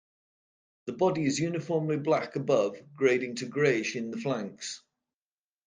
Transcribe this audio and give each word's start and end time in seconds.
The 0.87 0.93
body 0.93 1.27
is 1.27 1.37
uniformly 1.39 1.97
black 1.97 2.35
above, 2.35 2.75
grading 2.95 3.35
to 3.35 3.45
grayish 3.45 3.95
in 3.95 4.09
the 4.09 4.17
flanks. 4.17 4.81